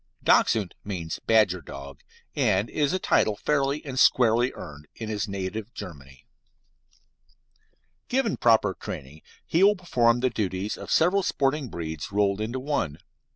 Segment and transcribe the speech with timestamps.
[0.23, 1.99] Dachshund means "badger dog,"
[2.35, 6.25] and it is a title fairly and squarely earned in his native Germany.
[8.07, 12.97] Given proper training, he will perform the duties of several sporting breeds rolled into one.